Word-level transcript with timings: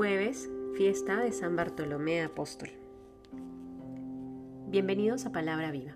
jueves, 0.00 0.48
fiesta 0.78 1.20
de 1.20 1.30
San 1.30 1.56
Bartolomé 1.56 2.22
Apóstol. 2.22 2.70
Bienvenidos 4.68 5.26
a 5.26 5.30
Palabra 5.30 5.70
Viva. 5.70 5.94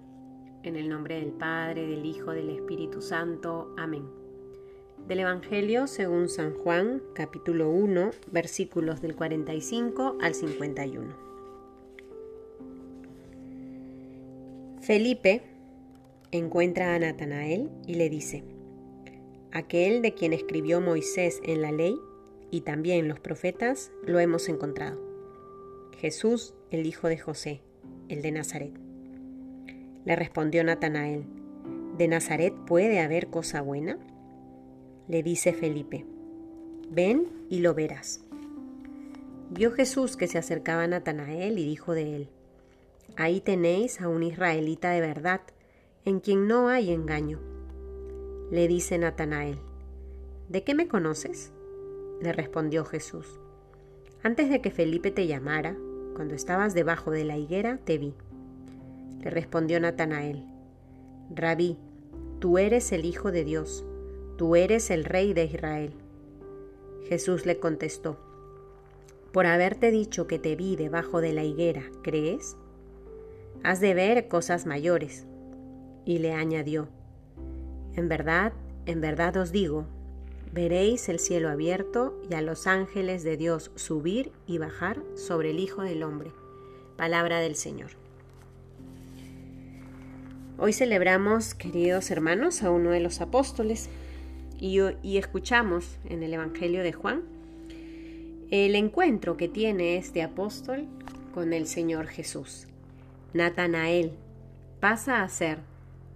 En 0.62 0.76
el 0.76 0.90
nombre 0.90 1.18
del 1.18 1.32
Padre, 1.32 1.86
del 1.86 2.04
Hijo, 2.04 2.32
del 2.32 2.50
Espíritu 2.50 3.00
Santo. 3.00 3.74
Amén. 3.78 4.04
Del 5.08 5.20
Evangelio 5.20 5.86
según 5.86 6.28
San 6.28 6.52
Juan, 6.52 7.02
capítulo 7.14 7.70
1, 7.70 8.10
versículos 8.30 9.00
del 9.00 9.16
45 9.16 10.18
al 10.20 10.34
51. 10.34 11.16
Felipe 14.82 15.40
encuentra 16.30 16.94
a 16.94 16.98
Natanael 16.98 17.70
y 17.86 17.94
le 17.94 18.10
dice, 18.10 18.44
aquel 19.50 20.02
de 20.02 20.12
quien 20.12 20.34
escribió 20.34 20.82
Moisés 20.82 21.40
en 21.42 21.62
la 21.62 21.72
ley 21.72 21.98
y 22.50 22.62
también 22.62 23.08
los 23.08 23.20
profetas, 23.20 23.90
lo 24.04 24.20
hemos 24.20 24.48
encontrado. 24.48 25.00
Jesús, 25.98 26.54
el 26.70 26.86
hijo 26.86 27.08
de 27.08 27.18
José, 27.18 27.62
el 28.08 28.22
de 28.22 28.32
Nazaret. 28.32 28.72
Le 30.04 30.16
respondió 30.16 30.62
Natanael, 30.64 31.24
¿de 31.96 32.08
Nazaret 32.08 32.54
puede 32.66 33.00
haber 33.00 33.28
cosa 33.28 33.62
buena? 33.62 33.98
Le 35.08 35.22
dice 35.22 35.52
Felipe, 35.52 36.04
ven 36.90 37.26
y 37.48 37.60
lo 37.60 37.74
verás. 37.74 38.20
Vio 39.50 39.70
Jesús 39.70 40.16
que 40.16 40.26
se 40.26 40.38
acercaba 40.38 40.82
a 40.82 40.88
Natanael 40.88 41.58
y 41.58 41.64
dijo 41.64 41.94
de 41.94 42.16
él, 42.16 42.28
Ahí 43.16 43.40
tenéis 43.40 44.00
a 44.00 44.08
un 44.08 44.22
israelita 44.22 44.90
de 44.90 45.00
verdad, 45.00 45.42
en 46.04 46.20
quien 46.20 46.48
no 46.48 46.68
hay 46.68 46.92
engaño. 46.92 47.38
Le 48.50 48.66
dice 48.66 48.98
Natanael, 48.98 49.58
¿de 50.48 50.64
qué 50.64 50.74
me 50.74 50.88
conoces? 50.88 51.52
Le 52.20 52.32
respondió 52.32 52.84
Jesús. 52.84 53.40
Antes 54.22 54.48
de 54.48 54.60
que 54.60 54.70
Felipe 54.70 55.10
te 55.10 55.26
llamara, 55.26 55.76
cuando 56.14 56.34
estabas 56.34 56.74
debajo 56.74 57.10
de 57.10 57.24
la 57.24 57.36
higuera, 57.36 57.78
te 57.84 57.98
vi. 57.98 58.14
Le 59.20 59.30
respondió 59.30 59.80
Natanael, 59.80 60.44
Rabí, 61.30 61.78
tú 62.38 62.58
eres 62.58 62.92
el 62.92 63.04
Hijo 63.04 63.32
de 63.32 63.44
Dios, 63.44 63.84
tú 64.36 64.56
eres 64.56 64.90
el 64.90 65.04
Rey 65.04 65.32
de 65.34 65.44
Israel. 65.44 65.92
Jesús 67.08 67.46
le 67.46 67.58
contestó, 67.58 68.18
por 69.32 69.46
haberte 69.46 69.90
dicho 69.90 70.26
que 70.26 70.38
te 70.38 70.54
vi 70.54 70.76
debajo 70.76 71.20
de 71.20 71.32
la 71.32 71.42
higuera, 71.42 71.82
¿crees? 72.02 72.56
Has 73.62 73.80
de 73.80 73.92
ver 73.92 74.28
cosas 74.28 74.64
mayores. 74.64 75.26
Y 76.04 76.18
le 76.18 76.32
añadió, 76.32 76.88
en 77.96 78.08
verdad, 78.08 78.52
en 78.86 79.00
verdad 79.00 79.36
os 79.36 79.52
digo, 79.52 79.86
veréis 80.54 81.08
el 81.08 81.18
cielo 81.18 81.50
abierto 81.50 82.16
y 82.30 82.34
a 82.34 82.40
los 82.40 82.68
ángeles 82.68 83.24
de 83.24 83.36
Dios 83.36 83.72
subir 83.74 84.30
y 84.46 84.58
bajar 84.58 85.02
sobre 85.16 85.50
el 85.50 85.58
Hijo 85.58 85.82
del 85.82 86.04
Hombre. 86.04 86.30
Palabra 86.96 87.40
del 87.40 87.56
Señor. 87.56 87.90
Hoy 90.56 90.72
celebramos, 90.72 91.56
queridos 91.56 92.12
hermanos, 92.12 92.62
a 92.62 92.70
uno 92.70 92.90
de 92.90 93.00
los 93.00 93.20
apóstoles 93.20 93.90
y, 94.60 94.78
y, 95.02 95.18
escuchamos 95.18 95.98
en 96.04 96.22
el 96.22 96.32
Evangelio 96.32 96.84
de 96.84 96.92
Juan 96.92 97.24
el 98.52 98.76
encuentro 98.76 99.36
que 99.36 99.48
tiene 99.48 99.96
este 99.96 100.22
apóstol 100.22 100.86
con 101.34 101.52
el 101.52 101.66
Señor 101.66 102.06
Jesús. 102.06 102.68
Natanael 103.32 104.12
pasa 104.78 105.24
a 105.24 105.28
ser 105.28 105.58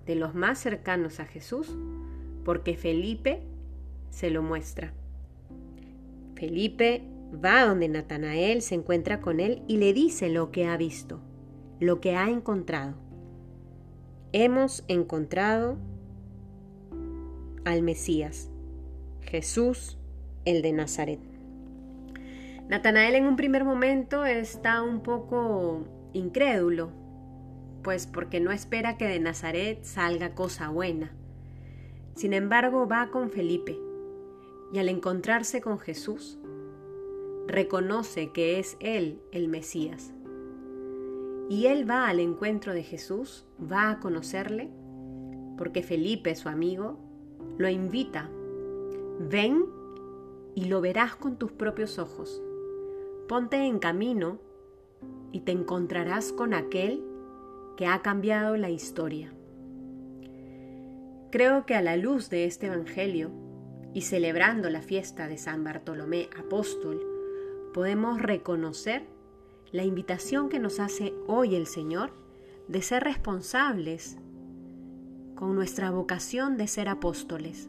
de 0.07 0.15
los 0.15 0.37
más 0.37 0.61
cercanos 0.61 1.19
a 1.19 1.25
Jesús 1.25 1.75
porque 2.45 2.77
Felipe 2.77 3.43
se 4.11 4.31
lo 4.31 4.43
muestra. 4.43 4.93
Felipe 6.35 7.03
va 7.33 7.65
donde 7.65 7.89
Natanael 7.89 8.63
se 8.63 8.75
encuentra 8.75 9.21
con 9.21 9.41
él 9.41 9.63
y 9.67 9.77
le 9.77 9.93
dice 9.93 10.29
lo 10.29 10.51
que 10.51 10.67
ha 10.67 10.77
visto, 10.77 11.21
lo 11.81 12.01
que 12.01 12.17
ha 12.17 12.29
encontrado. 12.31 12.95
Hemos 14.33 14.85
encontrado 14.89 15.79
al 17.65 17.83
Mesías, 17.83 18.51
Jesús, 19.23 19.99
el 20.45 20.63
de 20.63 20.73
Nazaret. 20.73 21.21
Natanael 22.69 23.15
en 23.15 23.27
un 23.27 23.37
primer 23.37 23.65
momento 23.65 24.25
está 24.25 24.83
un 24.83 25.03
poco 25.03 25.87
incrédulo, 26.13 26.93
pues 27.83 28.07
porque 28.07 28.41
no 28.41 28.53
espera 28.53 28.97
que 28.97 29.07
de 29.07 29.21
Nazaret 29.21 29.83
salga 29.85 30.35
cosa 30.35 30.69
buena. 30.69 31.13
Sin 32.15 32.33
embargo, 32.33 32.87
va 32.87 33.11
con 33.11 33.31
Felipe 33.31 33.88
y 34.73 34.79
al 34.79 34.89
encontrarse 34.89 35.61
con 35.61 35.79
Jesús, 35.79 36.39
reconoce 37.47 38.31
que 38.31 38.59
es 38.59 38.77
Él 38.81 39.21
el 39.33 39.49
Mesías. 39.49 40.13
Y 41.49 41.67
él 41.67 41.89
va 41.89 42.09
al 42.09 42.21
encuentro 42.21 42.75
de 42.75 42.83
Jesús, 42.83 43.47
va 43.61 43.91
a 43.91 44.01
conocerle, 44.01 44.71
porque 45.57 45.83
Felipe, 45.83 46.35
su 46.35 46.49
amigo, 46.51 46.99
lo 47.57 47.69
invita. 47.69 48.31
Ven 49.19 49.65
y 50.55 50.67
lo 50.67 50.83
verás 50.83 51.17
con 51.17 51.37
tus 51.37 51.51
propios 51.53 51.99
ojos. 51.99 52.43
Ponte 53.29 53.57
en 53.57 53.79
camino 53.79 54.39
y 55.33 55.41
te 55.41 55.53
encontrarás 55.53 56.33
con 56.33 56.53
aquel 56.53 57.03
que 57.77 57.87
ha 57.87 58.03
cambiado 58.03 58.57
la 58.57 58.69
historia. 58.69 59.33
Creo 61.31 61.65
que 61.65 61.75
a 61.75 61.83
la 61.83 61.97
luz 61.97 62.29
de 62.29 62.45
este 62.45 62.67
Evangelio 62.67 63.31
y 63.95 64.03
celebrando 64.03 64.71
la 64.71 64.83
fiesta 64.83 65.29
de 65.29 65.39
San 65.39 65.65
Bartolomé 65.65 66.29
Apóstol, 66.39 67.01
podemos 67.73 68.21
reconocer 68.21 69.07
la 69.73 69.85
invitación 69.85 70.49
que 70.49 70.59
nos 70.59 70.81
hace 70.81 71.15
hoy 71.27 71.55
el 71.55 71.67
Señor 71.67 72.13
de 72.69 72.83
ser 72.83 73.05
responsables 73.05 74.17
con 75.35 75.55
nuestra 75.55 75.91
vocación 75.91 76.57
de 76.57 76.67
ser 76.67 76.89
apóstoles, 76.89 77.69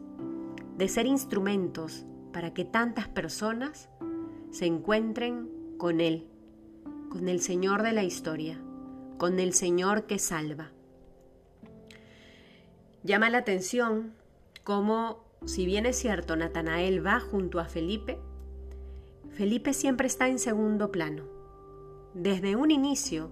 de 0.76 0.88
ser 0.88 1.06
instrumentos 1.06 2.04
para 2.32 2.52
que 2.52 2.64
tantas 2.64 3.08
personas 3.08 3.88
se 4.50 4.66
encuentren 4.66 5.48
con 5.78 6.00
Él, 6.00 6.26
con 7.10 7.28
el 7.28 7.40
Señor 7.40 7.82
de 7.82 7.92
la 7.92 8.02
historia, 8.02 8.60
con 9.18 9.38
el 9.38 9.52
Señor 9.52 10.06
que 10.06 10.18
salva. 10.18 10.72
Llama 13.02 13.30
la 13.30 13.38
atención 13.38 14.14
cómo 14.64 15.29
si 15.44 15.64
bien 15.64 15.86
es 15.86 15.96
cierto, 15.96 16.36
Natanael 16.36 17.04
va 17.04 17.18
junto 17.18 17.60
a 17.60 17.64
Felipe, 17.64 18.18
Felipe 19.30 19.72
siempre 19.72 20.06
está 20.06 20.28
en 20.28 20.38
segundo 20.38 20.92
plano. 20.92 21.24
Desde 22.12 22.56
un 22.56 22.70
inicio 22.70 23.30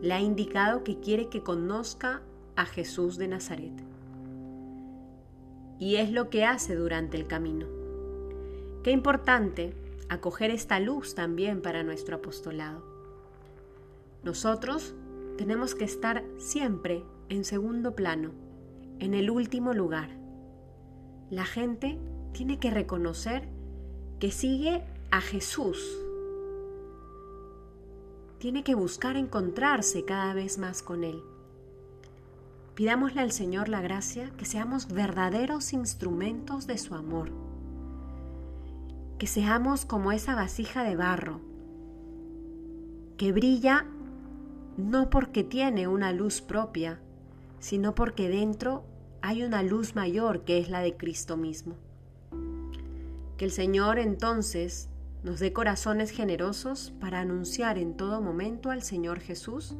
le 0.00 0.14
ha 0.14 0.20
indicado 0.20 0.84
que 0.84 1.00
quiere 1.00 1.28
que 1.28 1.42
conozca 1.42 2.22
a 2.54 2.66
Jesús 2.66 3.16
de 3.16 3.28
Nazaret. 3.28 3.72
Y 5.80 5.96
es 5.96 6.12
lo 6.12 6.30
que 6.30 6.44
hace 6.44 6.76
durante 6.76 7.16
el 7.16 7.26
camino. 7.26 7.66
Qué 8.84 8.92
importante 8.92 9.74
acoger 10.08 10.50
esta 10.50 10.78
luz 10.78 11.14
también 11.16 11.62
para 11.62 11.82
nuestro 11.82 12.16
apostolado. 12.16 12.84
Nosotros 14.22 14.94
tenemos 15.36 15.74
que 15.74 15.84
estar 15.84 16.22
siempre 16.38 17.02
en 17.28 17.44
segundo 17.44 17.96
plano, 17.96 18.30
en 19.00 19.14
el 19.14 19.30
último 19.30 19.72
lugar 19.72 20.23
la 21.30 21.44
gente 21.44 21.98
tiene 22.32 22.58
que 22.58 22.70
reconocer 22.70 23.48
que 24.18 24.30
sigue 24.30 24.82
a 25.10 25.20
Jesús. 25.20 25.78
Tiene 28.38 28.62
que 28.62 28.74
buscar 28.74 29.16
encontrarse 29.16 30.04
cada 30.04 30.34
vez 30.34 30.58
más 30.58 30.82
con 30.82 31.04
Él. 31.04 31.22
Pidámosle 32.74 33.20
al 33.20 33.30
Señor 33.30 33.68
la 33.68 33.80
gracia 33.80 34.30
que 34.36 34.44
seamos 34.44 34.88
verdaderos 34.88 35.72
instrumentos 35.72 36.66
de 36.66 36.76
su 36.76 36.94
amor. 36.94 37.30
Que 39.18 39.26
seamos 39.26 39.84
como 39.84 40.10
esa 40.10 40.34
vasija 40.34 40.82
de 40.82 40.96
barro, 40.96 41.40
que 43.16 43.32
brilla 43.32 43.86
no 44.76 45.08
porque 45.08 45.44
tiene 45.44 45.86
una 45.86 46.12
luz 46.12 46.40
propia, 46.40 47.00
sino 47.60 47.94
porque 47.94 48.28
dentro 48.28 48.84
hay 49.26 49.42
una 49.42 49.62
luz 49.62 49.94
mayor 49.94 50.44
que 50.44 50.58
es 50.58 50.68
la 50.68 50.80
de 50.80 50.98
Cristo 50.98 51.38
mismo. 51.38 51.76
Que 53.38 53.46
el 53.46 53.52
Señor 53.52 53.98
entonces 53.98 54.90
nos 55.22 55.40
dé 55.40 55.54
corazones 55.54 56.10
generosos 56.10 56.92
para 57.00 57.20
anunciar 57.20 57.78
en 57.78 57.96
todo 57.96 58.20
momento 58.20 58.70
al 58.70 58.82
Señor 58.82 59.20
Jesús 59.20 59.76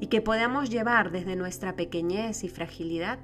y 0.00 0.06
que 0.06 0.20
podamos 0.20 0.70
llevar 0.70 1.10
desde 1.10 1.34
nuestra 1.34 1.74
pequeñez 1.74 2.44
y 2.44 2.48
fragilidad 2.48 3.18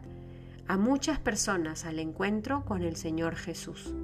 a 0.66 0.76
muchas 0.76 1.20
personas 1.20 1.84
al 1.84 2.00
encuentro 2.00 2.64
con 2.64 2.82
el 2.82 2.96
Señor 2.96 3.36
Jesús. 3.36 3.94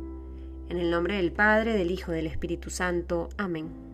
En 0.68 0.78
el 0.78 0.88
nombre 0.88 1.16
del 1.16 1.32
Padre, 1.32 1.76
del 1.76 1.90
Hijo, 1.90 2.12
del 2.12 2.28
Espíritu 2.28 2.70
Santo. 2.70 3.28
Amén. 3.38 3.89